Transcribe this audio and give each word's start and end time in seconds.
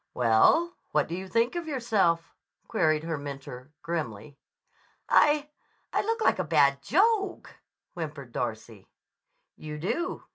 "Well, 0.15 0.57
and 0.63 0.71
what 0.93 1.07
do 1.07 1.13
you 1.13 1.27
think 1.27 1.55
of 1.55 1.67
yourself?" 1.67 2.33
queried 2.67 3.03
her 3.03 3.19
mentor 3.19 3.69
grimly. 3.83 4.35
"I—I 5.09 6.01
look 6.01 6.21
like 6.21 6.39
a 6.39 6.43
bad 6.43 6.81
joke," 6.81 7.57
whimpered 7.93 8.31
Darcy. 8.31 8.87
"You 9.57 9.77
do. 9.77 10.23